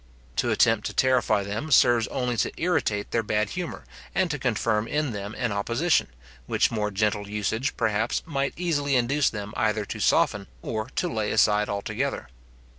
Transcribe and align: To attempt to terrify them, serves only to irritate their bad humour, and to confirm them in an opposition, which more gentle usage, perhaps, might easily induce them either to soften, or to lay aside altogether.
To 0.37 0.49
attempt 0.49 0.87
to 0.87 0.95
terrify 0.95 1.43
them, 1.43 1.69
serves 1.69 2.07
only 2.07 2.35
to 2.37 2.51
irritate 2.59 3.11
their 3.11 3.21
bad 3.21 3.49
humour, 3.51 3.83
and 4.15 4.31
to 4.31 4.39
confirm 4.39 4.85
them 4.85 5.35
in 5.35 5.39
an 5.39 5.51
opposition, 5.51 6.07
which 6.47 6.71
more 6.71 6.89
gentle 6.89 7.29
usage, 7.29 7.77
perhaps, 7.77 8.23
might 8.25 8.53
easily 8.57 8.95
induce 8.95 9.29
them 9.29 9.53
either 9.55 9.85
to 9.85 9.99
soften, 9.99 10.47
or 10.63 10.89
to 10.95 11.07
lay 11.07 11.29
aside 11.29 11.69
altogether. 11.69 12.29